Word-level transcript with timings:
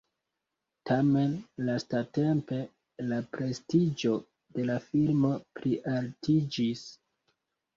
Tamen 0.89 1.33
lastatempe 1.67 2.57
la 3.11 3.19
prestiĝo 3.35 4.15
de 4.57 4.67
la 4.71 4.79
filmo 4.89 5.33
plialtiĝis. 5.61 6.87